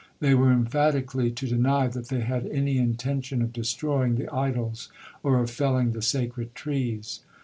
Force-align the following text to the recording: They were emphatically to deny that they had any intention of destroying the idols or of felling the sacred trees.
They 0.19 0.33
were 0.33 0.51
emphatically 0.51 1.29
to 1.29 1.45
deny 1.47 1.85
that 1.85 2.07
they 2.07 2.21
had 2.21 2.47
any 2.47 2.79
intention 2.79 3.43
of 3.43 3.53
destroying 3.53 4.15
the 4.15 4.33
idols 4.33 4.89
or 5.21 5.37
of 5.39 5.51
felling 5.51 5.91
the 5.91 6.01
sacred 6.01 6.55
trees. 6.55 7.19